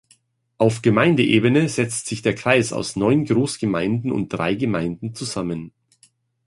[0.57, 5.73] Auf Gemeindeebene setzt sich der Kreis aus neun Großgemeinden und drei Gemeinden zusammen.